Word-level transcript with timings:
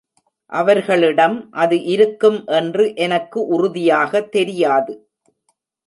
அவர்களிடம் 0.51 1.35
அது 1.53 1.77
இருக்கும் 1.85 2.39
என்று 2.53 2.85
எனக்கு 2.95 3.39
உறுதியாக 3.47 4.21
தெரியாது. 4.29 4.95